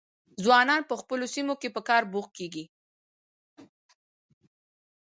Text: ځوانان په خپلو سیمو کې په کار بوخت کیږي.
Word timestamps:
ځوانان 0.43 0.81
په 0.89 0.95
خپلو 1.01 1.25
سیمو 1.35 1.53
کې 1.61 1.69
په 1.75 1.81
کار 1.89 2.03
بوخت 2.11 2.31
کیږي. 2.37 2.65